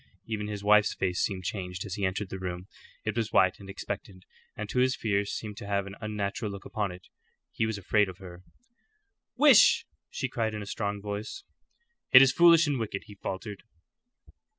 Even 0.25 0.47
his 0.47 0.63
wife's 0.63 0.95
face 0.95 1.19
seemed 1.21 1.43
changed 1.43 1.85
as 1.85 1.93
he 1.93 2.03
entered 2.07 2.29
the 2.29 2.39
room. 2.39 2.65
It 3.05 3.15
was 3.15 3.31
white 3.31 3.59
and 3.59 3.69
expectant, 3.69 4.25
and 4.57 4.67
to 4.67 4.79
his 4.79 4.95
fears 4.95 5.31
seemed 5.31 5.57
to 5.57 5.67
have 5.67 5.85
an 5.85 5.93
unnatural 6.01 6.49
look 6.51 6.65
upon 6.65 6.91
it. 6.91 7.07
He 7.51 7.67
was 7.67 7.77
afraid 7.77 8.09
of 8.09 8.17
her. 8.17 8.41
"Wish!" 9.37 9.85
she 10.09 10.27
cried, 10.27 10.55
in 10.55 10.63
a 10.63 10.65
strong 10.65 11.03
voice. 11.03 11.43
"It 12.11 12.23
is 12.23 12.31
foolish 12.33 12.65
and 12.65 12.79
wicked," 12.79 13.03
he 13.05 13.13
faltered. 13.13 13.61